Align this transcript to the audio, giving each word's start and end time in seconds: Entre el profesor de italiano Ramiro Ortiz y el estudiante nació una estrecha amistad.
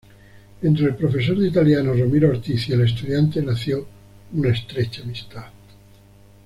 Entre 0.63 0.87
el 0.87 0.95
profesor 0.95 1.37
de 1.37 1.49
italiano 1.49 1.93
Ramiro 1.93 2.29
Ortiz 2.29 2.67
y 2.67 2.71
el 2.73 2.81
estudiante 2.81 3.39
nació 3.39 3.85
una 4.33 4.49
estrecha 4.49 5.03
amistad. 5.03 5.51